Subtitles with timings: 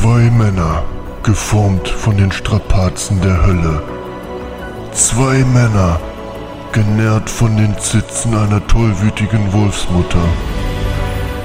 [0.00, 0.82] Zwei Männer,
[1.22, 3.82] geformt von den Strapazen der Hölle.
[4.92, 6.00] Zwei Männer,
[6.72, 10.24] genährt von den Zitzen einer tollwütigen Wolfsmutter.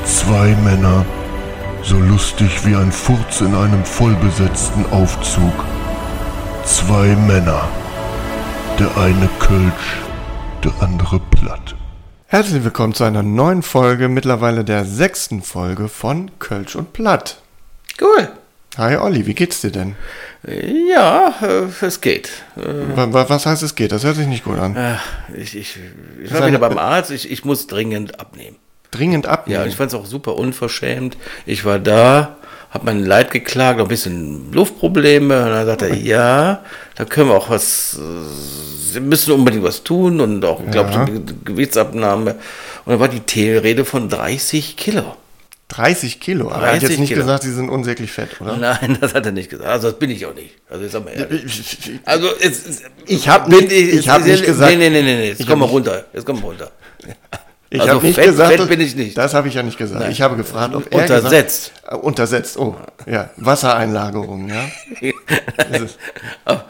[0.06, 1.06] Zwei Männer,
[1.84, 5.66] so lustig wie ein Furz in einem vollbesetzten Aufzug.
[6.64, 7.68] Zwei Männer,
[8.80, 9.98] der eine Kölsch,
[10.64, 11.76] der andere platt.
[12.28, 17.42] Herzlich willkommen zu einer neuen Folge, mittlerweile der sechsten Folge von Kölsch und Platt.
[18.00, 18.30] Cool.
[18.78, 19.96] Hi Olli, wie geht's dir denn?
[20.90, 22.30] Ja, äh, es geht.
[22.58, 22.62] Äh,
[22.98, 23.92] Wa- wa- Was heißt es geht?
[23.94, 24.76] Das hört sich nicht gut an.
[24.76, 24.96] äh,
[25.38, 25.78] ich, ich,
[26.24, 28.58] ich war wieder beim Arzt, ich, ich muss dringend abnehmen.
[28.92, 29.68] Dringend Ja, abnehmen.
[29.68, 31.16] ich fand es auch super unverschämt.
[31.46, 32.36] Ich war da,
[32.70, 35.44] habe mein Leid geklagt, ein bisschen Luftprobleme.
[35.46, 36.62] Und dann sagte er, ja,
[36.96, 37.98] da können wir auch was,
[38.92, 41.06] Sie müssen unbedingt was tun und auch, glaube ich, Ja.
[41.46, 42.32] Gewichtsabnahme.
[42.86, 45.16] Und dann war die The- Rede von 30 Kilo.
[45.70, 46.52] 30 Kilo.
[46.52, 47.22] Aber er hat 30 jetzt nicht Kilo.
[47.22, 48.56] gesagt, sie sind unsäglich fett, oder?
[48.58, 49.70] Nein, das hat er nicht gesagt.
[49.70, 50.56] Also das bin ich auch nicht.
[50.70, 52.00] Also jetzt mal ehrlich.
[52.06, 55.16] Also es, Ich hab bin nicht- ich hab es- nicht gesagt- Nee, nee, nee, nee,
[55.18, 55.28] nee.
[55.30, 56.06] Jetzt Ich komm hab mal runter.
[56.14, 56.72] Jetzt komm mal runter.
[57.72, 59.18] Ich Also habe nicht fett- gesagt, fett bin ich nicht.
[59.18, 60.10] Das habe ich ja nicht gesagt.
[60.12, 61.74] Ich habe gefragt, ob er Untersetzt.
[61.74, 62.58] Gesagt, äh, untersetzt.
[62.58, 62.76] Oh,
[63.08, 63.32] ja.
[63.38, 64.70] Wassereinlagerung, ja.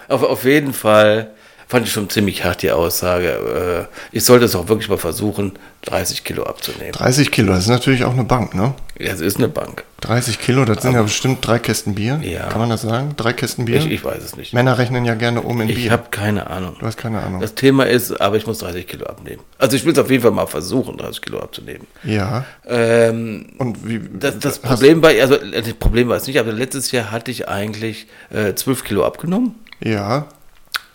[0.07, 1.31] Auf, auf jeden Fall
[1.67, 3.87] fand ich schon ziemlich hart die Aussage.
[3.91, 6.91] Äh, Ich sollte es auch wirklich mal versuchen, 30 Kilo abzunehmen.
[6.93, 8.73] 30 Kilo, das ist natürlich auch eine Bank, ne?
[8.97, 9.83] Ja, Es ist eine Bank.
[10.01, 12.19] 30 Kilo, das sind ja bestimmt drei Kästen Bier.
[12.23, 12.47] Ja.
[12.47, 13.13] Kann man das sagen?
[13.17, 13.77] Drei Kästen Bier?
[13.77, 14.53] Ich, ich weiß es nicht.
[14.53, 15.91] Männer rechnen ja gerne um in Ich Bier.
[15.91, 16.75] habe keine Ahnung.
[16.79, 17.41] du hast keine Ahnung.
[17.41, 19.41] Das Thema ist, aber ich muss 30 Kilo abnehmen.
[19.57, 21.87] Also ich will es auf jeden Fall mal versuchen, 30 Kilo abzunehmen.
[22.03, 22.45] ja.
[22.67, 23.99] Ähm, Und wie.
[24.19, 27.31] Das, das Problem war, also äh, das Problem war es nicht, aber letztes Jahr hatte
[27.31, 30.27] ich eigentlich äh, 12 Kilo abgenommen Ja.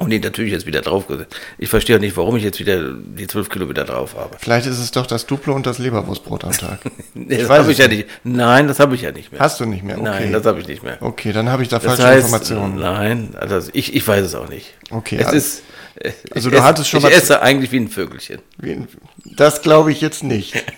[0.00, 1.36] Und die natürlich jetzt wieder draufgesetzt.
[1.58, 4.36] Ich verstehe auch nicht, warum ich jetzt wieder die 12 Kilo wieder drauf habe.
[4.40, 6.80] Vielleicht ist es doch das Duplo und das Leberwurstbrot am Tag.
[7.14, 8.06] Nee, das weiß habe ich ja nicht.
[8.06, 8.08] nicht.
[8.24, 9.40] Nein, das habe ich ja nicht mehr.
[9.40, 9.98] Hast du nicht mehr?
[9.98, 10.08] Okay.
[10.10, 10.96] Nein, das habe ich nicht mehr.
[11.00, 12.76] okay, dann habe ich da Das falsche heißt, Informationen.
[12.80, 14.74] nein, also ich, ich weiß es auch nicht.
[14.90, 15.62] Okay, es also- ist,
[15.96, 18.38] äh, also ich du esse- hattest schon ich mal- esse eigentlich wie ein Vögelchen.
[18.58, 18.88] Wie ein-
[19.36, 20.54] Das glaube ich jetzt nicht.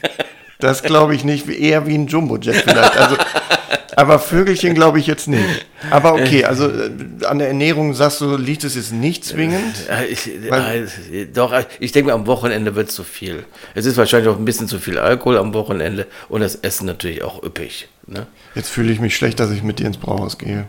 [0.59, 1.49] Das glaube ich nicht.
[1.49, 2.97] Eher wie ein Jumbojet vielleicht.
[2.97, 3.17] Also,
[3.97, 5.67] aber Vögelchen glaube ich jetzt nicht.
[5.91, 6.91] Aber okay, also äh,
[7.27, 9.75] an der Ernährung sagst du, liegt es jetzt nicht zwingend.
[9.89, 13.45] Ja, ich, äh, doch, ich denke am Wochenende wird es zu viel.
[13.75, 17.23] Es ist wahrscheinlich auch ein bisschen zu viel Alkohol am Wochenende und das Essen natürlich
[17.23, 17.89] auch üppig.
[18.07, 18.27] Ne?
[18.55, 20.67] Jetzt fühle ich mich schlecht, dass ich mit dir ins Brauhaus gehe.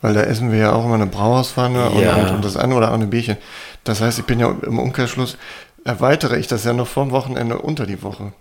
[0.00, 2.16] Weil da essen wir ja auch immer eine Brauhauspfanne und, Ja.
[2.16, 3.36] und, und das eine oder andere Bierchen.
[3.84, 5.36] Das heißt, ich bin ja im Umkehrschluss,
[5.84, 8.32] erweitere ich das ja noch vorm Wochenende unter die Woche.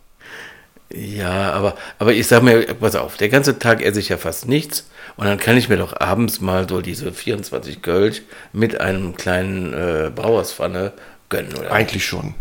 [0.93, 4.47] Ja, aber, aber ich sag mir, pass auf, der ganze Tag esse ich ja fast
[4.47, 8.21] nichts und dann kann ich mir doch abends mal so diese 24 Kölsch
[8.53, 10.91] mit einem kleinen äh, Brauerspfanne
[11.29, 11.71] gönnen, oder?
[11.71, 12.35] Eigentlich schon.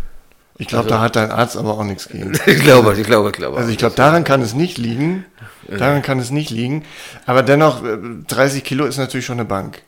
[0.57, 2.33] Ich glaube, Also- da hat dein Arzt aber auch nichts gegen.
[2.45, 3.57] Ich glaube, ich glaube, ich glaube.
[3.57, 5.25] Also ich glaube, daran kann es nicht liegen.
[5.67, 6.83] Daran kann es nicht liegen.
[7.25, 7.97] Aber dennoch, äh,
[8.27, 9.81] 30 Kilo ist natürlich schon eine Bank.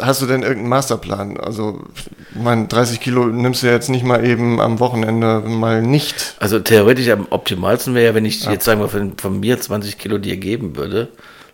[0.00, 1.36] Hast du denn irgendeinen Masterplan?
[1.36, 1.84] Also,
[2.34, 6.34] ich meine, 30 Kilo nimmst du ja jetzt nicht mal eben am Wochenende mal nicht.
[6.40, 9.98] Also theoretisch am optimalsten wäre ja, wenn ich jetzt sagen wir von, von mir 20
[9.98, 11.08] Kilo dir geben würde,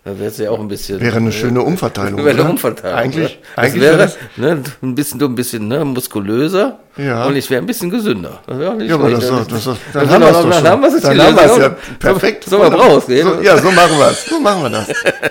[0.05, 0.99] dann wäre es ja auch ein bisschen.
[1.01, 2.23] Wäre eine äh, schöne Umverteilung.
[2.23, 2.49] Wäre eine?
[2.49, 2.97] Umverteilung.
[2.97, 4.17] Eigentlich, eigentlich wäre das.
[4.37, 7.25] ne, ein bisschen, du ein bisschen ne, muskulöser Ja.
[7.25, 8.39] und ich wäre ein bisschen gesünder.
[8.47, 10.53] Das wäre auch nicht Ja, aber das, das, das, Dann haben wir es doch dann
[10.53, 10.67] schon.
[10.69, 10.91] haben Dann
[11.35, 12.45] wir es ja So- perfekt.
[12.45, 13.27] So mal rausgehen.
[13.27, 14.25] So, ja, so machen wir es.
[14.25, 14.87] So machen wir das.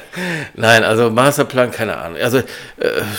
[0.55, 2.19] Nein, also Masterplan, keine Ahnung.
[2.23, 2.43] Also, äh,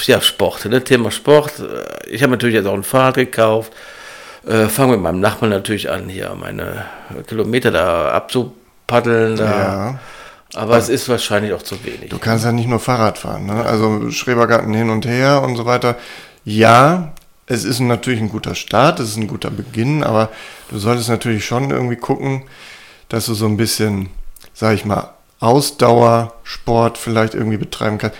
[0.03, 0.83] ja, Sport, ne?
[0.83, 1.53] Thema Sport.
[1.59, 3.73] Äh, Ich habe natürlich jetzt auch ein Fahrrad gekauft.
[4.47, 6.85] Äh, Fange mit meinem Nachbarn natürlich an, hier meine
[7.27, 9.35] Kilometer da abzupaddeln.
[9.35, 9.45] Da.
[9.45, 9.99] Ja.
[10.55, 12.09] Aber es ist wahrscheinlich auch zu wenig.
[12.09, 13.65] Du kannst ja nicht nur Fahrrad fahren, ne?
[13.65, 15.97] Also Schrebergarten hin und her und so weiter.
[16.43, 17.13] Ja,
[17.45, 20.29] es ist natürlich ein guter Start, es ist ein guter Beginn, aber
[20.69, 22.43] du solltest natürlich schon irgendwie gucken,
[23.09, 24.09] dass du so ein bisschen,
[24.53, 28.17] sag ich mal, Ausdauersport vielleicht irgendwie betreiben kannst.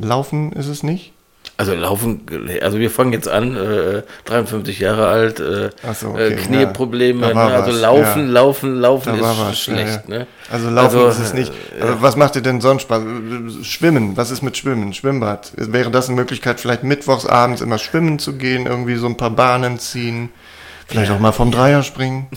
[0.00, 1.12] Laufen ist es nicht?
[1.56, 2.20] Also laufen,
[2.62, 7.34] also wir fangen jetzt an, äh, 53 Jahre alt, äh, so, äh, okay, Knieprobleme, ja.
[7.34, 7.40] Ne?
[7.40, 8.32] also was, laufen, ja.
[8.32, 9.58] laufen, laufen war ist was.
[9.58, 10.02] schlecht.
[10.06, 10.18] ja, ja.
[10.20, 10.26] Ne?
[10.52, 11.52] Also laufen Also, ist es nicht.
[11.76, 13.02] äh, Aber was macht dir denn sonst Spaß?
[13.62, 14.92] Schwimmen, was ist mit Schwimmen?
[14.94, 15.50] Schwimmbad.
[15.56, 19.30] Wäre das eine Möglichkeit, vielleicht mittwochs abends immer schwimmen zu gehen, irgendwie so ein paar
[19.30, 20.30] Bahnen ziehen?
[20.86, 22.28] Vielleicht auch mal vom Dreier springen?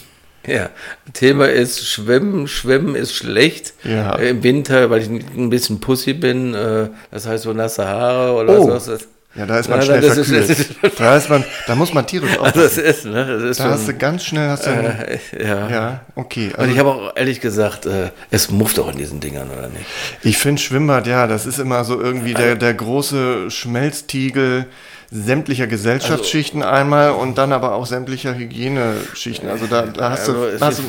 [0.47, 0.69] Ja,
[1.13, 2.47] Thema ist Schwimmen.
[2.47, 4.15] Schwimmen ist schlecht Ja.
[4.15, 6.53] im Winter, weil ich ein bisschen Pussy bin.
[6.53, 8.69] Äh, das heißt so nasse Haare oder Oh.
[8.71, 8.89] Das-
[9.33, 10.49] Ja, da ist man Ja, schnell das ist- verkühlt.
[10.49, 10.59] das
[10.91, 12.83] ist- da, ist man, da muss man tierisch Also das aufpassen.
[12.83, 13.25] ist, ne?
[13.27, 15.69] Das ist Da hast du schon, ganz schnell, hast du, äh, ja.
[15.69, 16.47] ja, okay.
[16.47, 19.69] Und Also ich habe auch ehrlich gesagt, äh, es mufft auch in diesen Dingern, oder
[19.69, 19.85] nicht?
[20.23, 24.65] ich finde Schwimmbad, ja, das ist immer so irgendwie der, der große Schmelztiegel
[25.11, 29.49] sämtlicher Gesellschaftsschichten einmal und dann aber auch sämtlicher Hygieneschichten.
[29.49, 30.83] Also da, da hast Also du, hast du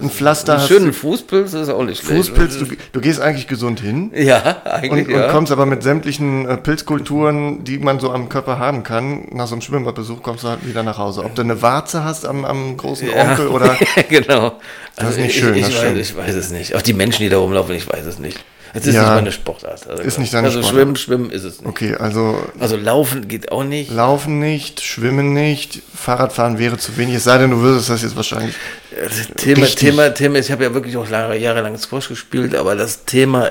[0.00, 2.28] ein Pflaster Einen schönen Fußpilz ist auch nicht schlecht.
[2.28, 4.10] Fußpilz, du, du gehst eigentlich gesund hin.
[4.14, 5.26] Ja, eigentlich Und, ja.
[5.26, 9.46] und kommst aber mit sämtlichen äh, Pilzkulturen, die man so am Körper haben kann, nach
[9.46, 11.24] so einem Schwimmbadbesuch kommst du halt wieder nach Hause.
[11.24, 13.30] Ob du eine Warze hast am, am großen Ja.
[13.30, 13.76] Onkel oder
[14.08, 14.52] genau.
[14.96, 16.74] Das ist nicht ich, schön, Ich, das ich, weiß, ich weiß es nicht.
[16.74, 18.38] Auch die Menschen, die da rumlaufen, ich weiß es nicht.
[18.74, 19.02] Es ist Ja.
[19.02, 19.86] nicht meine Sportart.
[19.88, 20.76] Also, Ist nicht deine also Sportart.
[20.76, 21.68] Schwimmen, Schwimmen ist es nicht.
[21.68, 23.90] okay, also Also Laufen geht auch nicht.
[23.90, 28.16] Laufen nicht, Schwimmen nicht, Fahrradfahren wäre zu wenig, es sei denn, du würdest das jetzt
[28.16, 28.54] wahrscheinlich.
[28.90, 29.76] Das Thema, Richtig.
[29.76, 33.50] Thema, Thema, ich habe ja wirklich auch lange, jahrelang Squash gespielt, aber das Thema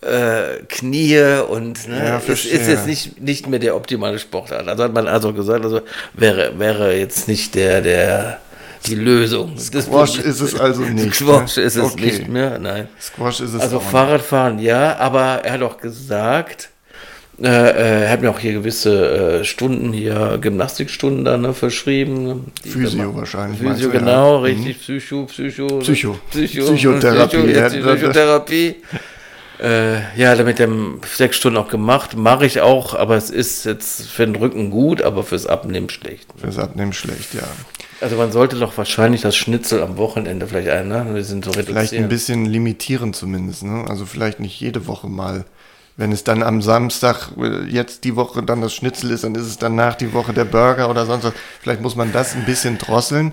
[0.00, 4.66] äh, Knie und ne, Ja, ist, ist jetzt nicht, nicht mehr der optimale Sportart.
[4.68, 5.80] Also hat man also gesagt, also
[6.14, 8.38] wäre, wäre jetzt nicht der, der
[8.86, 9.56] die Lösung.
[9.58, 11.62] Squash ist es also nicht, Squash ne?
[11.64, 12.04] ist es Okay.
[12.06, 12.88] nicht mehr, nein.
[13.00, 13.90] Squash ist es Also auch nicht.
[13.90, 16.70] Fahrradfahren ja, aber er hat auch gesagt,
[17.42, 22.52] äh, äh, er hat mir auch hier gewisse äh, Stunden hier, Gymnastikstunden dann ne, verschrieben.
[22.62, 23.16] Physio machen.
[23.16, 24.00] wahrscheinlich, Physio, du, ja.
[24.00, 24.44] genau, Mhm.
[24.44, 25.66] richtig, Psycho, Psycho.
[25.78, 26.18] Psycho.
[26.30, 28.76] Psycho Psychotherapie, Psycho, das- Psychotherapie.
[29.62, 34.08] Äh, ja, damit dem sechs Stunden auch gemacht, mache ich auch, aber es ist jetzt
[34.10, 36.26] für den Rücken gut, aber fürs Abnehmen schlecht.
[36.36, 37.44] Fürs Abnehmen schlecht, ja.
[38.00, 41.06] Also man sollte doch wahrscheinlich das Schnitzel am Wochenende vielleicht ein, ne?
[41.14, 42.04] Wir sind so Vielleicht reduzieren.
[42.04, 43.84] ein bisschen limitieren zumindest, ne?
[43.88, 45.44] Also vielleicht nicht jede Woche mal.
[45.96, 49.42] Wenn es dann am Samstag äh, jetzt die Woche dann das Schnitzel ist, dann ist
[49.46, 51.32] es danach die Woche der Burger oder sonst was.
[51.60, 53.32] Vielleicht muss man das ein bisschen drosseln.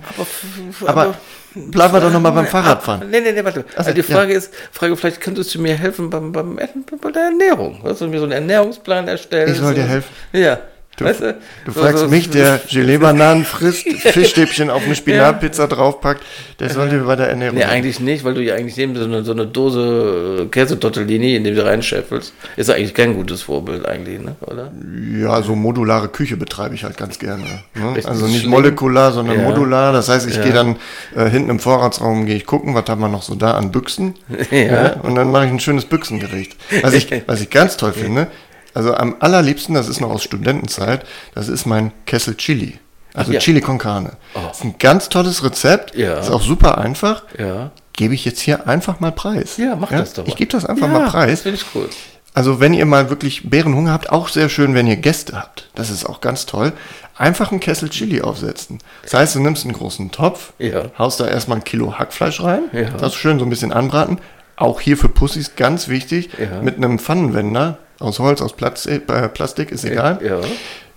[0.85, 1.15] Aber
[1.55, 3.09] bleiben wir doch nochmal beim Fahrradfahren.
[3.09, 3.63] Nee, nee, nee, warte.
[3.75, 6.59] Also, Also, die Frage ist, Frage, vielleicht könntest du mir helfen beim, beim,
[7.01, 7.81] bei der Ernährung.
[7.83, 9.55] Dass du mir so einen Ernährungsplan erstellst.
[9.55, 10.09] Ich soll dir helfen?
[10.33, 10.59] Ja.
[10.99, 11.37] Du, weißt du?
[11.65, 16.21] du So- fragst so- mich, der Gelee-Bananen frisst, Fischstäbchen auf eine Spinatpizza draufpackt,
[16.59, 19.05] der soll dir bei der Ernährung Nee, eigentlich nicht, weil du ja eigentlich neben so
[19.05, 23.85] eine, so eine Dose Käsetortellini, in die du reinscheffelst, ist ja eigentlich kein gutes Vorbild
[23.85, 24.35] eigentlich, ne?
[24.41, 24.71] oder?
[25.17, 27.43] Ja, so modulare Küche betreibe ich halt ganz gerne.
[27.75, 27.95] Ne?
[28.05, 28.51] Also nicht schlimm.
[28.51, 29.43] molekular, sondern Ja.
[29.49, 29.93] modular.
[29.93, 30.43] Das heißt, ich Ja.
[30.43, 30.75] gehe dann
[31.15, 34.15] äh, hinten im Vorratsraum, gehe ich gucken, was haben wir noch so da an Büchsen.
[34.51, 34.93] Ja.
[35.03, 36.55] Und dann mache ich ein schönes Büchsengericht.
[36.81, 38.27] Was ich, was ich ganz toll finde,
[38.73, 41.05] also am allerliebsten, das ist noch aus Studentenzeit,
[41.35, 42.79] das ist mein Kessel Chili.
[43.13, 43.39] Also ja.
[43.39, 44.11] Chili con Carne.
[44.35, 44.39] Oh.
[44.47, 45.95] Das ist ein ganz tolles Rezept.
[45.95, 46.19] Ja.
[46.19, 47.23] Ist auch super einfach.
[47.37, 47.71] Ja.
[47.93, 49.57] Gebe ich jetzt hier einfach mal preis.
[49.57, 50.29] Ja, mach das doch mal.
[50.29, 51.31] Ich gebe das einfach ja, mal preis.
[51.31, 51.89] Das finde ich cool.
[52.33, 55.69] Also wenn ihr mal wirklich Bärenhunger habt, auch sehr schön, wenn ihr Gäste habt.
[55.75, 56.71] Das ist auch ganz toll.
[57.17, 58.77] Einfach einen Kessel Chili aufsetzen.
[59.01, 60.83] Das heißt, du nimmst einen großen Topf, Ja.
[60.97, 62.91] haust da erstmal ein Kilo Hackfleisch rein, Ja.
[62.91, 64.19] das schön so ein bisschen anbraten.
[64.55, 66.61] Auch hier für Pussys ganz wichtig, Ja.
[66.61, 70.19] mit einem Pfannenwender aus Holz, aus Platz, äh, Plastik, ist egal.
[70.23, 70.39] Ja.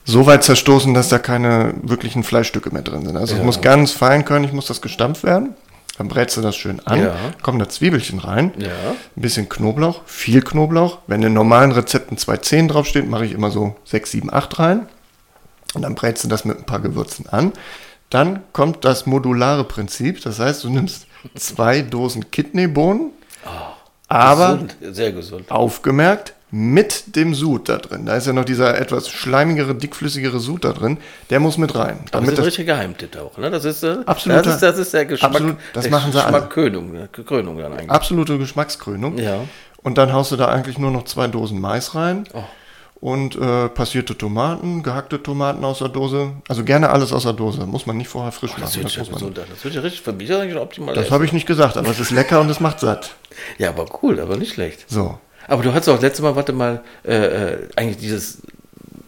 [0.05, 3.17] So weit zerstoßen, dass da keine wirklichen Fleischstücke mehr drin sind.
[3.17, 3.45] Also es Ja.
[3.45, 5.55] muss ganz feinkörnig, muss das gestampft werden.
[5.99, 7.15] Dann brätst du das schön an, Ja.
[7.43, 8.69] kommen da Zwiebelchen rein, Ja.
[9.17, 10.99] ein bisschen Knoblauch, viel Knoblauch.
[11.07, 14.89] Wenn in normalen Rezepten zwei Zehen draufsteht, mache ich immer so 6, 7, 8 rein.
[15.75, 17.53] Und dann brätst du das mit ein paar Gewürzen an.
[18.11, 20.21] Dann kommt das modulare Prinzip.
[20.23, 21.07] Das heißt, du nimmst
[21.37, 23.11] zwei Dosen Kidneybohnen,
[24.09, 25.51] aber Gesund, sehr gesund.
[25.51, 28.05] aufgemerkt mit dem Sud da drin.
[28.05, 30.99] Da ist ja noch dieser etwas schleimigere, dickflüssigere Sud da drin.
[31.31, 32.01] Der muss mit rein.
[32.11, 33.51] Das ist ein das, richtiger Geheimtipp auch, ne?
[33.51, 36.19] Das ist, äh, Absoluter- das ist, das ist der Geschmack, absolut, das der machen sie
[36.23, 36.33] alle.
[36.33, 37.09] Geschmackkrönung, ne?
[37.09, 37.91] Krönung dann eigentlich.
[37.91, 39.17] absolute Geschmackskrönung.
[39.17, 39.41] Ja.
[39.79, 42.25] Und dann haust du da eigentlich nur noch zwei Dosen Mais rein.
[42.35, 42.43] Oh.
[43.01, 46.35] Und äh, passierte Tomaten, gehackte Tomaten aus der Dose.
[46.49, 47.67] Also gerne alles aus der Dose.
[47.67, 48.83] Muss man nicht vorher frisch Das machen.
[48.83, 49.35] Das, ja muss man.
[49.35, 50.95] Das wird ja richtig für mich eigentlich optimal.
[50.95, 53.17] Das habe ich nicht gesagt, aber es ist lecker und es macht satt.
[53.59, 54.85] Ja, aber cool, aber nicht schlecht.
[54.89, 55.19] So.
[55.53, 58.39] Aber du hattest auch letztes Mal, warte mal, äh, äh, eigentlich dieses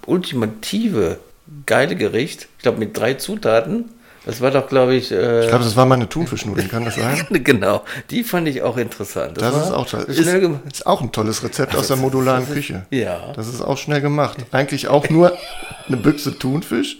[0.05, 1.17] ultimative,
[1.65, 3.87] geile Gericht, ich glaube mit drei Zutaten.
[4.27, 7.27] Das war doch, glaube ich, äh, Ich glaube, das waren meine Thunfischnudeln, kann das sein?
[7.45, 7.83] genau.
[8.11, 9.41] Die fand ich auch interessant.
[9.41, 10.05] Das war ist auch toll.
[10.05, 10.61] Schnell Ist, gemacht.
[10.71, 12.85] ist auch ein tolles Rezept aus der modularen Küche.
[12.91, 13.33] Ja.
[13.35, 14.37] Das ist auch schnell gemacht.
[14.53, 15.33] Eigentlich auch nur
[15.89, 16.99] eine Büchse Thunfisch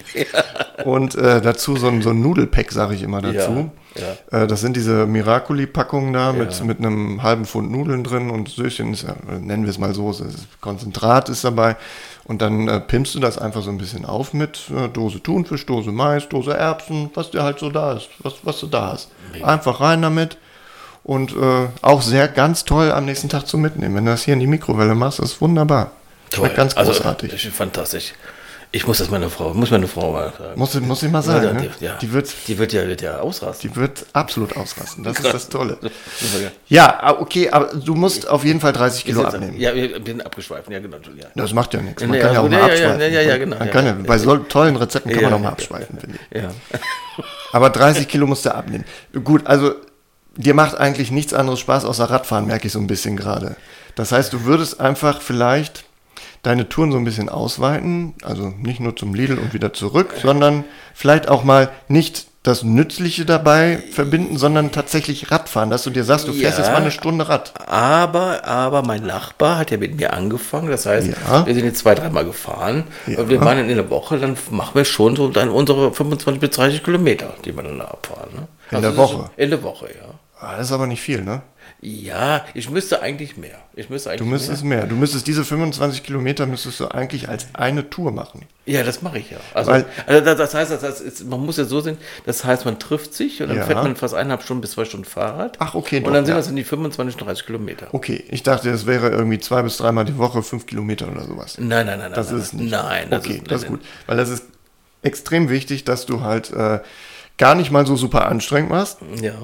[0.85, 3.51] und äh, dazu so ein, so ein Nudelpack, sage ich immer dazu.
[3.51, 3.71] Ja,
[4.31, 6.65] Äh, das sind diese Miracoli-Packungen da mit, Ja.
[6.65, 9.95] mit einem halben Pfund Nudeln drin und Söschen ist ja, äh, nennen wir es mal
[9.95, 11.77] so, es ist Konzentrat ist dabei.
[12.25, 15.67] Und dann äh, pimpst du das einfach so ein bisschen auf mit äh, Dose Thunfisch,
[15.67, 19.11] Dose Mais, Dose Erbsen, was dir halt so da ist, was, was du da hast.
[19.43, 20.39] Einfach rein damit.
[21.03, 23.95] Und äh, auch sehr ganz toll am nächsten Tag zum Mitnehmen.
[23.95, 25.91] Wenn du das hier in die Mikrowelle machst, ist wunderbar.
[26.33, 27.31] Schmeckt ganz Also, großartig.
[27.31, 28.15] das ist fantastisch.
[28.75, 30.59] Ich muss das meiner Frau, muss meine Frau mal sagen.
[30.59, 31.45] muss, ich- muss ich mal sagen.
[31.47, 31.71] Ja, ne?
[31.81, 31.97] die, ja.
[31.97, 33.71] die, wird, die wird ja, wird ja ausrasten.
[33.71, 35.05] die wird absolut ausrasten.
[35.05, 35.79] Das ist das Tolle.
[36.69, 39.59] Ja, ah, okay, aber du musst auf jeden Fall 30 Kilo abnehmen.
[39.59, 40.69] Ja, wir sind abgeschweift.
[40.71, 40.97] Ja, genau.
[41.17, 41.27] Ja.
[41.37, 42.03] Das macht ja nichts.
[42.03, 43.01] Man Nee, kann ja auch mal abschweifen.
[43.01, 45.51] ja, ja, ja, genau, Man kann ja, bei so tollen Rezepten kann man auch mal
[45.51, 46.43] abschweifen, finde ich.
[46.43, 46.51] ja.
[47.53, 48.85] Aber 30 Kilo musst du abnehmen.
[49.23, 49.75] Gut, also
[50.37, 53.55] dir macht eigentlich nichts anderes Spaß außer Radfahren, merke ich so ein bisschen gerade.
[53.95, 55.85] Das heißt, du würdest einfach vielleicht
[56.43, 60.65] deine Touren so ein bisschen ausweiten, also nicht nur zum Lidl und wieder zurück, sondern
[60.95, 66.29] vielleicht auch mal nicht das Nützliche dabei verbinden, sondern tatsächlich Radfahren, dass du dir sagst,
[66.29, 66.65] du fährst Ja.
[66.65, 67.55] jetzt mal eine Stunde Rad.
[67.67, 70.69] Aber, aber mein Nachbar hat ja mit mir angefangen.
[70.71, 71.47] Das heißt, Ja.
[71.47, 72.85] wir sind jetzt zwei, dreimal gefahren.
[73.07, 73.21] Ja.
[73.21, 76.51] Und wir waren in der Woche, dann machen wir schon so dann unsere 25 bis
[76.51, 78.29] 30 Kilometer, die wir dann abfahren.
[78.35, 78.47] Ne?
[78.73, 79.31] In der das ist Woche?
[79.39, 80.15] In der Woche, ja.
[80.39, 81.41] Ah, das ist aber nicht viel, ne?
[81.87, 83.59] Ja, ich müsste eigentlich mehr.
[83.75, 84.87] Ich müsste eigentlich Du müsstest mehr.
[84.87, 88.47] Du müsstest diese 25 Kilometer müsstest du eigentlich als eine Tour machen.
[88.65, 89.37] Ja, das mache ich ja.
[89.53, 92.43] Also, Weil- also das, das heißt, das, das ist, man muss ja so sehen, das
[92.43, 93.65] heißt, man trifft sich und dann Ja.
[93.67, 95.57] fährt man fast eineinhalb Stunden bis zwei Stunden Fahrrad.
[95.59, 96.39] Ach, okay, Und doch, dann sind ja.
[96.39, 97.89] das in die 25, 30 Kilometer.
[97.93, 101.59] Okay, ich dachte, es wäre irgendwie zwei bis dreimal die Woche fünf Kilometer oder sowas.
[101.59, 102.39] Nein, nein, nein, Das nein.
[102.41, 102.71] ist es nicht.
[102.71, 103.81] Nein, das okay, ist, das ist gut.
[104.07, 104.45] Weil das ist
[105.03, 106.81] extrem wichtig, dass du halt äh,
[107.37, 109.01] gar nicht mal so super anstrengend machst.
[109.21, 109.35] Ja.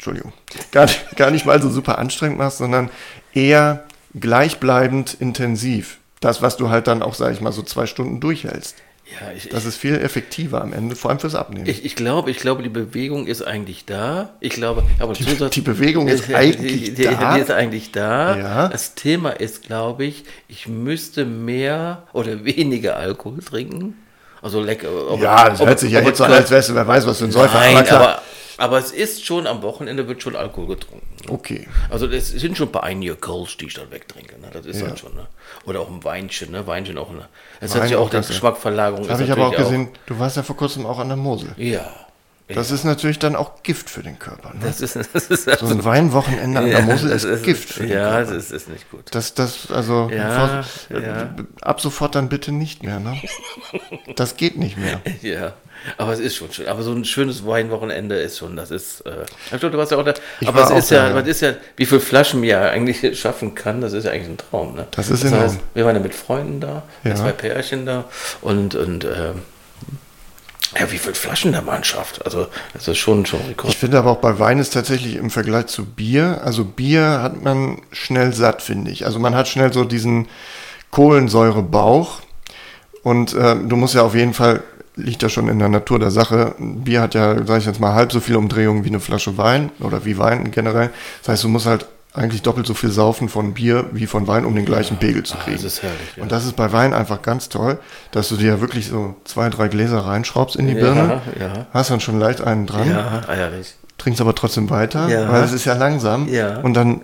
[0.00, 0.32] Entschuldigung.
[0.72, 2.88] Gar nicht, gar nicht mal so super anstrengend machst, sondern
[3.34, 3.84] eher
[4.18, 5.98] gleichbleibend intensiv.
[6.20, 8.76] Das, was du halt dann auch, sag ich mal, so zwei Stunden durchhältst.
[9.20, 11.66] Ja, ich, Das ist viel effektiver am Ende, vor allem fürs Abnehmen.
[11.66, 14.30] ich, ich glaube, ich glaube, die Bewegung ist eigentlich da.
[14.40, 17.34] Ich glaube, aber Die- die Bewegung ist eigentlich die, die, da.
[17.34, 18.36] Die ist eigentlich da.
[18.36, 18.68] Ja.
[18.68, 23.96] Das Thema ist, glaube ich, ich müsste mehr oder weniger Alkohol trinken.
[24.42, 24.88] Also lecker.
[25.20, 27.18] ja, das ob- hört sich ja jetzt so an, als wärst du, wer weiß, was
[27.18, 27.58] für ein Säufer.
[27.58, 28.22] Nein, aber.
[28.60, 31.06] Aber, es ist schon, am Wochenende wird schon Alkohol getrunken.
[31.28, 31.66] okay.
[31.90, 34.38] Also es sind schon ein paar einige Kölsch, die ich dann wegtrinke.
[34.40, 34.48] Ne?
[34.52, 34.86] Das ist Ja.
[34.88, 35.14] halt schon.
[35.14, 35.26] Ne?
[35.66, 36.66] Oder auch ein Weinchen, ne?
[36.66, 37.10] Weinchen auch.
[37.10, 37.26] Ne?
[37.60, 39.08] Es Wein hat ja auch auch ganz- Geschmackverlagerung.
[39.08, 41.50] Habe ist ich aber auch gesehen, du warst ja vor kurzem auch an der Mosel.
[41.56, 41.90] Ja.
[42.54, 44.50] Das ist natürlich dann auch Gift für den Körper.
[44.54, 44.60] Ne?
[44.62, 47.90] Das ist, das ist So ein Weinwochenende an der Mosel ist, das Gift für den
[47.92, 48.32] Ja, Körper.
[48.34, 49.04] das ist, ist nicht gut.
[49.10, 51.34] Das, das, also Ja, vor, äh, ja.
[51.62, 53.16] ab sofort dann bitte nicht mehr, ne?
[54.16, 55.00] Das geht nicht mehr.
[55.22, 55.52] Ja,
[55.96, 56.68] aber es ist schon schön.
[56.68, 59.00] Aber so ein schönes Weinwochenende ist schon, das ist.
[59.06, 60.12] Äh, ich glaube, du warst ja auch da.
[60.40, 61.18] Ich aber es ist ja, ja.
[61.20, 64.36] ist ja, wie viele Flaschen man ja eigentlich schaffen kann, das ist ja eigentlich ein
[64.38, 64.74] Traum.
[64.74, 64.86] Ne?
[64.90, 65.58] Das ist enorm.
[65.74, 67.14] wir waren ja mit Freunden da, Ja.
[67.14, 68.04] zwei Pärchen da
[68.42, 69.42] und, und ähm,
[70.78, 72.24] ja, wie viele Flaschen der Mann schafft.
[72.24, 73.72] Also, das ist schon, schon Rekord.
[73.72, 77.42] Ich finde aber auch bei Wein ist tatsächlich im Vergleich zu Bier, also Bier hat
[77.42, 79.04] man schnell satt, finde ich.
[79.04, 80.28] Also man hat schnell so diesen
[80.90, 82.20] Kohlensäurebauch
[83.02, 84.62] und äh, du musst ja auf jeden Fall,
[84.94, 87.94] liegt ja schon in der Natur der Sache, Bier hat ja, sage ich jetzt mal,
[87.94, 90.90] halb so viele Umdrehungen wie eine Flasche Wein oder wie Wein generell.
[91.20, 94.44] Das heißt, du musst halt eigentlich doppelt so viel saufen von Bier wie von Wein,
[94.44, 95.56] um den gleichen Pegel zu Ah, kriegen.
[95.56, 96.22] das ist herrlich, ja.
[96.24, 97.78] Und das ist bei Wein einfach ganz toll,
[98.10, 101.66] dass du dir wirklich so zwei, drei Gläser reinschraubst in die Ja, Birne, ja.
[101.72, 103.74] hast dann schon leicht einen dran Ja, eierlich.
[103.98, 105.30] trinkst aber trotzdem weiter, Ja.
[105.30, 106.26] weil es ist ja langsam.
[106.28, 106.58] Ja.
[106.60, 107.02] Und dann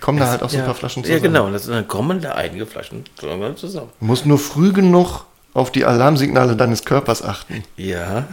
[0.00, 0.62] kommen da halt auch so ja.
[0.62, 1.22] ein paar Flaschen Ja, zusammen.
[1.22, 1.46] genau.
[1.46, 3.54] Und das, dann kommen da einige Flaschen zusammen.
[4.00, 5.26] Du musst nur früh genug
[5.60, 7.62] auf die Alarmsignale deines Körpers achten.
[7.76, 8.26] Ja,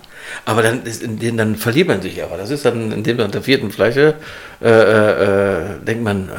[0.45, 2.37] aber dann, ist in dann verliert man sich aber.
[2.37, 4.15] Das ist dann, indem man der vierten Flasche
[4.61, 6.31] äh, äh, äh, denkt man, äh,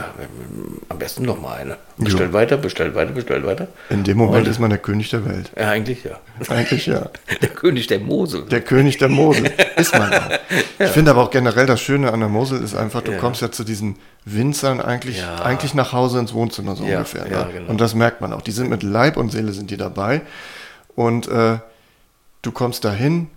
[0.88, 1.76] am besten noch mal eine.
[1.98, 3.68] Bestellt weiter, bestellt weiter, bestellt weiter.
[3.90, 5.50] In dem Moment Und- ist man der König der Welt.
[5.56, 6.18] Ja, eigentlich ja.
[6.48, 7.10] Eigentlich ja.
[7.42, 8.42] Der König der Mosel.
[8.42, 9.50] Der König der Mosel.
[9.76, 10.30] Ist man auch.
[10.78, 13.18] Ich finde aber auch generell das Schöne an der Mosel ist einfach, du Ja.
[13.18, 15.36] kommst ja zu diesen Winzern eigentlich, Ja.
[15.42, 17.26] eigentlich nach Hause ins Wohnzimmer so Ja, ungefähr.
[17.30, 17.52] ja, ne?
[17.52, 17.70] genau.
[17.70, 18.42] Und das merkt man auch.
[18.42, 20.20] Die sind mit Leib und Seele sind die dabei.
[20.98, 21.58] Und äh,
[22.42, 23.28] du kommst dahin.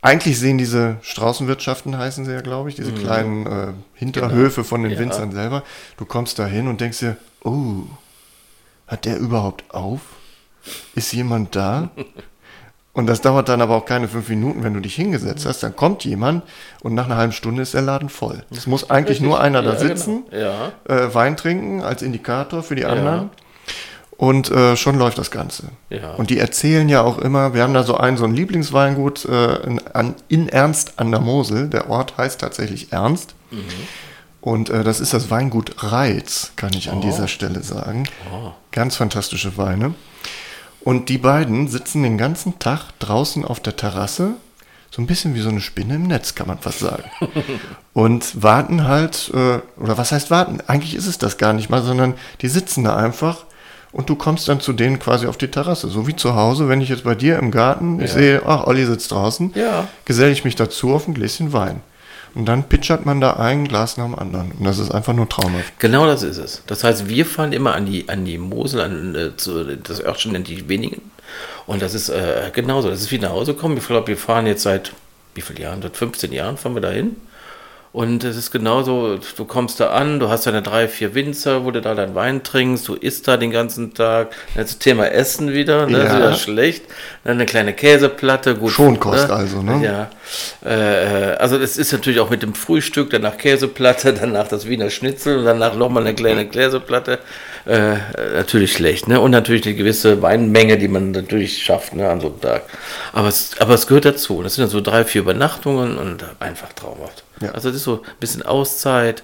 [0.00, 4.92] Eigentlich sehen diese Straußenwirtschaften, heißen sie ja, glaube ich, diese kleinen äh, Hinterhöfe von den
[4.92, 4.96] Mhm.
[4.98, 5.08] Genau.
[5.10, 5.12] Ja.
[5.16, 5.62] Winzern selber.
[5.96, 7.82] Du kommst dahin und denkst dir, oh,
[8.86, 10.02] hat der überhaupt auf?
[10.94, 11.90] Ist jemand da?
[12.92, 15.64] Und das dauert dann aber auch keine fünf Minuten, wenn du dich hingesetzt hast.
[15.64, 16.44] Dann kommt jemand
[16.84, 18.44] und nach einer halben Stunde ist der Laden voll.
[18.52, 20.70] Es muss eigentlich nur einer da Ja, sitzen, genau.
[20.88, 23.30] äh, Wein trinken als Indikator für die anderen.
[24.16, 25.64] Und äh, schon läuft das Ganze.
[25.90, 26.12] Ja.
[26.12, 29.56] Und die erzählen ja auch immer, wir haben da so einen, so ein Lieblingsweingut äh,
[29.66, 31.68] in, an, in Ernst an der Mosel.
[31.68, 33.34] Der Ort heißt tatsächlich Ernst.
[34.40, 38.06] Und äh, das ist das Weingut Reiz, kann ich an dieser Stelle sagen.
[38.72, 39.94] Ganz fantastische Weine.
[40.80, 44.34] Und die beiden sitzen den ganzen Tag draußen auf der Terrasse,
[44.90, 47.04] so ein bisschen wie so eine Spinne im Netz, kann man fast sagen.
[47.94, 50.60] Und warten halt, äh, oder was heißt warten?
[50.66, 53.44] Eigentlich ist es das gar nicht mal, sondern die sitzen da einfach
[53.94, 55.88] und du kommst dann zu denen quasi auf die Terrasse.
[55.88, 58.84] So wie zu Hause, wenn ich jetzt bei dir im Garten, ich sehe, ach, Olli
[58.84, 59.88] sitzt draußen, Ja.
[60.04, 61.80] geselle ich mich dazu auf ein Gläschen Wein.
[62.34, 64.50] Und dann pitchert man da ein Glas nach dem anderen.
[64.58, 65.78] Und das ist einfach nur traumhaft.
[65.78, 66.62] Genau das ist es.
[66.66, 70.32] Das heißt, wir fahren immer an die, an die Mosel, an äh, zu, das Örtchen
[70.32, 71.00] nennt die Weningen.
[71.66, 72.90] Und das ist äh, genauso.
[72.90, 73.76] Das ist wie nach Hause kommen.
[73.76, 74.92] Ich glaube, wir fahren jetzt seit
[75.36, 75.80] wie vielen Jahren?
[75.82, 77.14] Seit 15 Jahren fahren wir dahin.
[77.94, 81.70] Und es ist genauso, du kommst da an, du hast deine drei, vier Winzer, wo
[81.70, 84.34] du da deinen Wein trinkst, du isst da den ganzen Tag.
[84.56, 85.98] Jetzt Thema Essen wieder, ne?
[85.98, 86.04] Ja.
[86.06, 86.84] ist wieder schlecht.
[87.22, 88.72] Dann eine kleine Käseplatte, gut.
[88.72, 89.80] Schonkost also, ne?
[89.84, 90.10] Ja.
[90.68, 95.38] Äh, also es ist natürlich auch mit dem Frühstück, danach Käseplatte, danach das Wiener Schnitzel
[95.38, 97.20] und danach nochmal eine kleine Käseplatte.
[97.64, 97.94] äh,
[98.34, 99.06] natürlich schlecht.
[99.06, 99.20] Ne?
[99.20, 102.64] Und natürlich eine gewisse Weinmenge, die man natürlich schafft ne, an so einem Tag.
[103.12, 104.42] Aber es, aber es gehört dazu.
[104.42, 107.23] Das sind dann so drei, vier Übernachtungen und einfach traumhaft.
[107.40, 107.50] Ja.
[107.52, 109.22] Also das ist so ein bisschen Auszeit.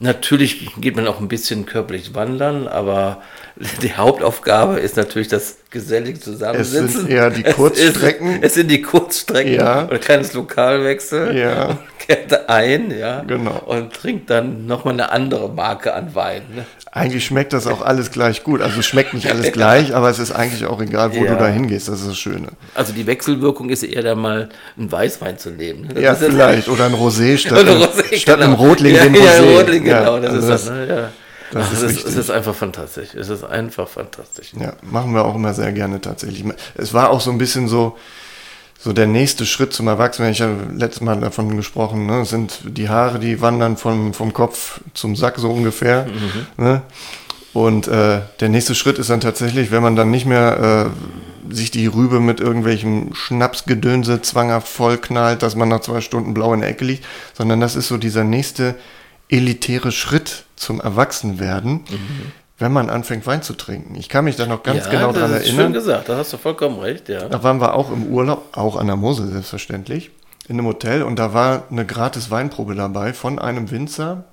[0.00, 3.22] Natürlich geht man auch ein bisschen körperlich wandern, aber
[3.82, 6.86] die Hauptaufgabe ist natürlich das gesellige Zusammensitzen.
[6.86, 8.28] Es sind eher die Kurzstrecken.
[8.30, 9.86] Es, ist, es sind die Kurzstrecken Ja.
[9.86, 11.36] oder kleines Lokalwechsel.
[11.36, 11.78] Ja.
[12.06, 13.20] Kehrt ein, ja.
[13.26, 13.62] Genau.
[13.66, 16.42] Und trinkt dann nochmal eine andere Marke an Wein.
[16.54, 16.64] Ne?
[16.92, 18.60] Eigentlich schmeckt das auch alles gleich gut.
[18.60, 21.32] Also es schmeckt nicht alles gleich, aber es ist eigentlich auch egal, wo Ja.
[21.32, 21.88] du da hingehst.
[21.88, 22.48] Das ist das Schöne.
[22.74, 25.82] Also die Wechselwirkung ist eher dann mal einen Weißwein zu nehmen.
[25.88, 25.94] Ne?
[25.94, 26.68] Das Ja, vielleicht.
[26.74, 28.44] Oder ein Rosé statt, einem- Rosé, statt genau.
[28.46, 29.58] einem Rotling ja, dem Ja, Rosé.
[29.58, 30.18] Rotling, genau.
[30.20, 30.86] das also ist das, ne?
[30.88, 31.10] ja.
[31.52, 33.14] das Ach, ist es, ist, es ist einfach fantastisch.
[33.14, 34.52] Es ist einfach fantastisch.
[34.60, 36.44] Ja, machen wir auch immer sehr gerne tatsächlich.
[36.74, 37.96] Es war auch so ein bisschen so,
[38.84, 40.30] so der nächste Schritt zum Erwachsenen.
[40.30, 42.26] Ich habe letztes Mal davon gesprochen, ne?
[42.26, 46.06] Sind die Haare, die wandern vom, vom Kopf zum Sack so ungefähr.
[46.58, 46.82] Ne?
[47.54, 50.92] Und äh, der nächste Schritt ist dann tatsächlich, wenn man dann nicht mehr
[51.50, 56.52] äh, sich die Rübe mit irgendwelchem Schnapsgedönse zwanghaft vollknallt, dass man nach zwei Stunden blau
[56.52, 58.74] in der Ecke liegt, sondern das ist so dieser nächste
[59.30, 61.84] elitäre Schritt zum Erwachsenwerden,
[62.58, 63.96] wenn man anfängt Wein zu trinken.
[63.96, 65.72] Ich kann mich da noch ganz ja, genau das dran ist Schön erinnern.
[65.72, 67.28] gesagt, da hast du vollkommen recht, ja.
[67.28, 70.10] Da waren wir auch im Urlaub, auch an der Mosel selbstverständlich,
[70.48, 74.24] in einem Hotel und da war eine gratis Weinprobe dabei von einem Winzer.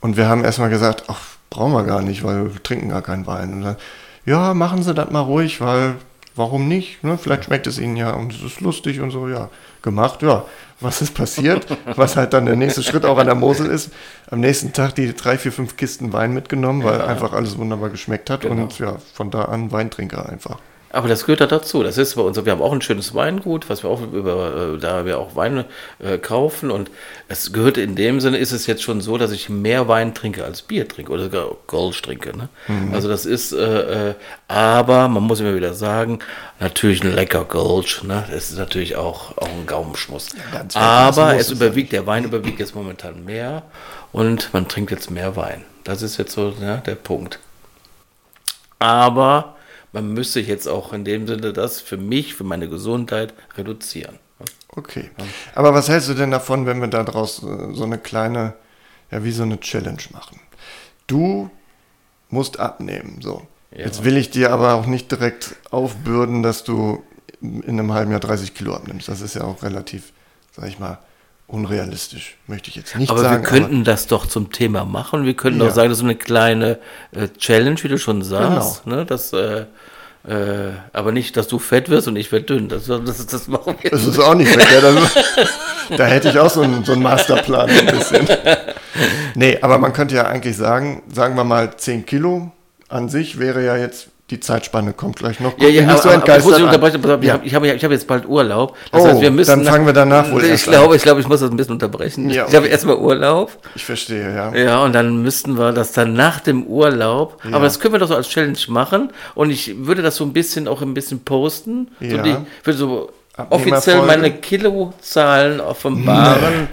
[0.00, 1.20] Und wir haben erstmal gesagt, ach,
[1.50, 3.52] brauchen wir gar nicht, weil wir trinken gar keinen Wein.
[3.52, 3.76] Und dann,
[4.26, 5.96] ja, machen Sie das mal ruhig, weil
[6.36, 7.04] warum nicht?
[7.04, 7.18] Ne?
[7.18, 9.50] Vielleicht schmeckt es Ihnen ja und es ist lustig und so, ja.
[9.82, 10.44] Gemacht, ja.
[10.80, 11.66] Was ist passiert?
[11.96, 13.90] Was halt dann der nächste Schritt auch an der Mosel ist.
[14.30, 18.28] Am nächsten Tag die drei, vier, fünf Kisten Wein mitgenommen, weil einfach alles wunderbar geschmeckt
[18.30, 18.42] hat.
[18.42, 18.62] Genau.
[18.62, 20.58] Und ja, von da an Weintrinker einfach.
[20.94, 21.82] Aber das gehört da dazu.
[21.82, 22.42] Das ist bei uns.
[22.44, 25.64] Wir haben auch ein schönes Weingut, was wir auch über, äh, da wir auch Weine
[25.98, 26.70] äh, kaufen.
[26.70, 26.90] Und
[27.28, 30.44] es gehört in dem Sinne, ist es jetzt schon so, dass ich mehr Wein trinke
[30.44, 32.36] als Bier trinke oder sogar Gold trinke.
[32.36, 32.48] Ne?
[32.92, 34.14] Also das ist, äh, äh,
[34.48, 36.20] aber man muss immer wieder sagen,
[36.60, 38.02] natürlich ein lecker Gold.
[38.04, 38.24] Ne?
[38.30, 40.30] Das ist natürlich auch, auch ein Gaumenschmuss.
[40.52, 43.62] ganz aber es es überwiegt, der Wein überwiegt jetzt momentan mehr
[44.12, 45.64] und man trinkt jetzt mehr Wein.
[45.82, 47.38] Das ist jetzt so ja, der Punkt.
[48.78, 49.56] Aber
[49.94, 54.18] man müsste jetzt auch in dem Sinne das für mich, für meine Gesundheit reduzieren.
[54.68, 55.08] Okay.
[55.54, 58.54] Aber was hältst du denn davon, wenn wir daraus äh, so eine kleine,
[59.12, 60.40] ja, wie so eine Challenge machen?
[61.06, 61.48] Du
[62.28, 63.46] musst abnehmen, so.
[63.70, 63.84] Ja.
[63.84, 67.04] Jetzt will ich dir aber auch nicht direkt aufbürden, dass du
[67.40, 69.08] in einem halben Jahr 30 Kilo abnimmst.
[69.08, 70.12] Das ist ja auch relativ,
[70.52, 70.98] sag ich mal,
[71.46, 72.36] unrealistisch.
[72.46, 73.42] Möchte ich jetzt nicht Aber sagen.
[73.42, 75.24] wir könnten das doch zum Thema machen.
[75.24, 75.66] Wir könnten Ja.
[75.66, 76.78] doch sagen, das ist eine kleine
[77.12, 78.84] äh, Challenge, wie du schon sagst.
[78.84, 78.96] Genau.
[78.96, 79.04] Ne?
[79.06, 79.66] Das, äh,
[80.26, 82.68] äh, aber nicht, dass du fett wirst und ich werde dünn.
[82.68, 84.56] Das, das, das machen wir das ist auch nicht.
[84.56, 84.68] Das,
[85.98, 88.26] da hätte ich auch so einen, so einen Masterplan ein bisschen.
[89.34, 92.52] Nee, aber man könnte ja eigentlich sagen, sagen wir mal 10 Kilo
[92.88, 95.58] an sich wäre ja jetzt, die Zeitspanne kommt gleich noch.
[95.58, 97.20] Ja, ja, Guck aber, so aber, aber ich muss entgeistert dich an.
[97.22, 97.32] ich Ja.
[97.34, 98.74] habe ich hab, ich hab jetzt bald Urlaub.
[98.90, 101.28] Das Oh, heißt, wir müssen dann fangen wir danach wohl Ich glaube, ich glaube, ich
[101.28, 102.30] muss das ein bisschen unterbrechen.
[102.30, 103.52] Ja, Ich habe erstmal Urlaub.
[103.74, 104.54] Ich verstehe, ja.
[104.54, 107.54] Ja, und dann müssten wir das dann nach dem Urlaub, Ja.
[107.56, 110.32] aber das können wir doch so als Challenge machen und ich würde das so ein
[110.32, 111.88] bisschen auch ein bisschen posten.
[112.00, 112.22] So Ja.
[112.22, 113.12] die, ich würde so
[113.50, 116.68] offiziell meine Kilozahlen offenbaren.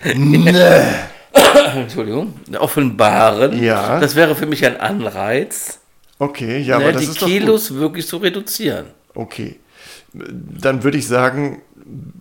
[1.74, 3.62] Entschuldigung, offenbaren.
[3.62, 3.98] Ja.
[4.00, 5.80] Das wäre für mich ein Anreiz,
[6.18, 7.36] Okay, ja, ne, aber das die ist doch gut.
[7.38, 8.86] Kilos wirklich zu reduzieren.
[9.14, 9.56] Okay.
[10.12, 11.60] Dann würde ich sagen,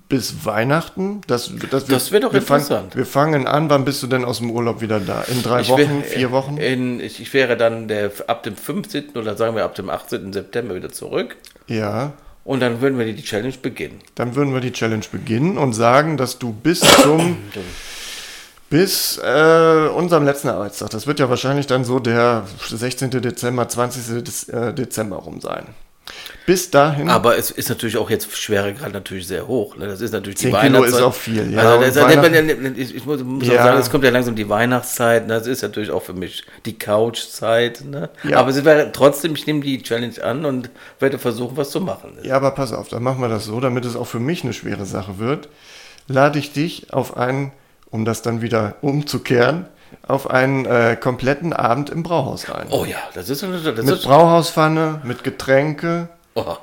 [0.10, 1.22] bis Weihnachten.
[1.28, 2.96] Das, das, Das wäre doch wir fangen- interessant.
[2.96, 5.22] wir fangen an, wann bist du denn aus dem Urlaub wieder da?
[5.24, 6.58] In drei Ich Wochen, wär- vier Wochen?
[6.58, 9.12] In, ich, ich wäre dann der, ab dem 15.
[9.16, 10.34] oder sagen wir ab dem 18.
[10.34, 12.14] September wieder zurück ja.
[12.44, 14.00] und dann würden wir die Challenge beginnen.
[14.16, 17.38] Dann würden wir die Challenge beginnen und sagen, dass du bis zum
[18.70, 23.10] bis äh, unserem letzten Arbeitstag, das wird ja wahrscheinlich dann so der 16.
[23.12, 24.24] Dezember, 20.
[24.24, 25.66] Dez- äh, Dezember rum sein.
[26.46, 27.10] Bis dahin.
[27.10, 29.76] Aber es ist natürlich auch jetzt Schweregrad natürlich sehr hoch.
[29.76, 29.88] Ne?
[29.88, 31.00] Das ist natürlich 10 die Kilo Weihnachtszeit.
[31.00, 31.60] ist auch viel, ja.
[31.62, 33.54] Also das, Weihnachten- ich, ich muss, muss Ja.
[33.54, 35.26] auch sagen, es kommt ja langsam die Weihnachtszeit.
[35.28, 35.34] Ne?
[35.34, 37.84] Das ist natürlich auch für mich die Couchzeit.
[37.86, 38.10] Ne?
[38.24, 38.38] Ja.
[38.38, 42.20] Aber es wäre trotzdem, ich nehme die Challenge an und werde versuchen, was zu machen.
[42.22, 44.54] Ja, aber pass auf, dann machen wir das so, damit es auch für mich eine
[44.54, 45.50] schwere Sache wird.
[46.08, 47.52] Lade ich dich auf einen,
[47.90, 49.68] um das dann wieder umzukehren,
[50.08, 52.68] auf einen äh, kompletten Abend im Brauhaus ein.
[52.70, 56.58] Oh ja, das ist, das mit ist Brauhauspfanne, mit Getränke, oh.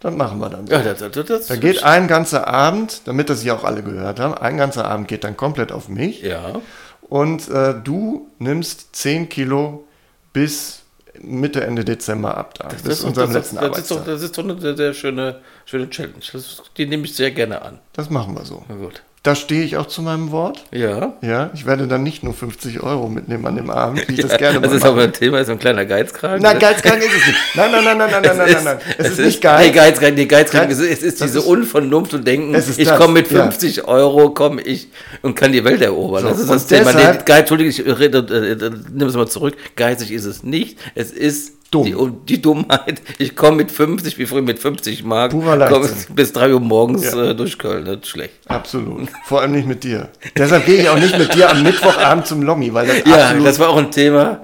[0.00, 0.66] das machen wir dann.
[0.66, 0.72] so.
[0.72, 4.20] ja, das, das, das, Da geht ein ganzer Abend, damit das hier auch alle gehört
[4.20, 6.22] haben, ein ganzer Abend geht dann komplett auf mich.
[6.22, 6.60] ja.
[7.08, 9.84] Und äh, du nimmst 10 Kilo
[10.32, 10.82] bis
[11.20, 12.68] Mitte, Ende Dezember ab da.
[12.68, 14.94] bis Das, ist, unserem das, letzten das, ist doch, das ist doch eine sehr, sehr
[14.94, 16.14] schöne schöne Challenge.
[16.32, 17.80] Das, die nehme ich sehr gerne an.
[17.92, 18.64] Das machen wir so.
[18.68, 19.02] Na gut.
[19.22, 20.64] Da stehe ich auch zu meinem Wort.
[20.72, 21.12] Ja.
[21.22, 24.26] Ja, ich werde dann nicht nur 50 Euro mitnehmen an dem Abend, wie ich ja,
[24.28, 24.70] das gerne mache.
[24.70, 26.42] Das ist aber ein Thema, ist so ein kleiner Geizkragen.
[26.42, 27.38] Nein, Geizkragen ist es nicht.
[27.54, 28.78] Nein, nein, nein, nein, nein, nein, nein, nein.
[28.98, 29.66] Es, es ist, nicht Geiz.
[29.66, 33.28] Nein, Geizkragen, nee, Geizkragen, Geiz, es ist diese ist, Unvernunft und Denken, ich komme mit
[33.28, 33.84] 50 ja.
[33.84, 34.88] Euro, komme ich
[35.22, 36.22] und kann die Welt erobern.
[36.22, 36.92] So, das ist das Thema.
[36.92, 39.56] Nee, Geiz, Entschuldigung, ich rede, äh, äh, nimm es mal zurück.
[39.76, 40.80] Geizig ist es nicht.
[40.96, 41.84] Es ist Dumm.
[41.86, 43.02] Die, und die Dummheit.
[43.18, 47.30] Ich komme mit 50, wie früher mit 50 Mark, komme bis 3 Uhr morgens Ja.
[47.30, 47.84] äh, durch Köln.
[47.86, 48.34] Das ist schlecht.
[48.46, 49.08] Absolut.
[49.24, 50.08] Vor allem nicht mit dir.
[50.36, 53.58] Deshalb gehe ich auch nicht mit dir am Mittwochabend zum Lommi, weil das Ja, das
[53.58, 54.42] war auch ein Thema.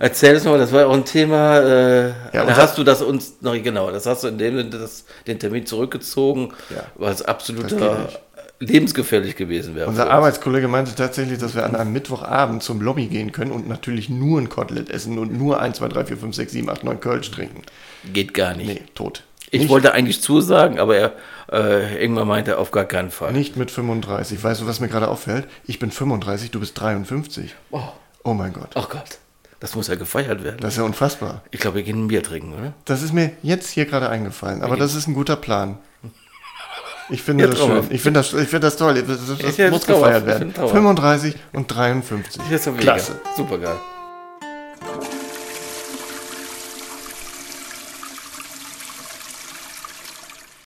[0.00, 1.60] Erzähl es mal, das war auch ein Thema.
[1.60, 5.04] Äh, Ja, da hast du das uns noch genau, das hast du in dem das,
[5.28, 6.82] den Termin zurückgezogen, Ja.
[6.96, 8.08] weil es Das absoluter.
[8.60, 9.88] Lebensgefährlich gewesen wäre.
[9.88, 10.10] Unser.
[10.10, 14.40] Arbeitskollege meinte tatsächlich, dass wir an einem Mittwochabend zum Lobby gehen können und natürlich nur
[14.40, 17.30] ein Kotelett essen und nur 1, 2, 3, 4, 5, 6, 7, 8, 9 Kölsch
[17.30, 17.62] trinken.
[18.12, 18.66] Geht gar nicht.
[18.68, 19.24] Nee, tot.
[19.50, 21.12] ich nicht, wollte eigentlich zusagen, aber er
[21.52, 23.32] äh, irgendwann meinte er auf gar keinen Fall.
[23.32, 24.42] Nicht mit 35.
[24.42, 25.46] Weißt du, was mir gerade auffällt?
[25.66, 27.54] Ich bin 35, du bist 53.
[27.70, 27.80] Oh,
[28.26, 28.70] Oh mein Gott.
[28.74, 29.18] oh Gott,
[29.60, 30.56] das muss ja gefeiert werden.
[30.60, 31.42] Das ist ja unfassbar.
[31.50, 32.72] ich glaube, wir gehen ein Bier trinken, oder?
[32.86, 35.76] Das ist mir jetzt hier gerade eingefallen, aber das ist ein guter Plan.
[37.10, 37.84] Ich finde ja, das schön.
[37.90, 38.94] Ich finde das, find das toll.
[38.94, 40.52] Das, das, das ja, muss gefeiert werden.
[40.52, 42.42] 35 und 53.
[42.78, 43.20] Klasse.
[43.36, 43.76] Super geil.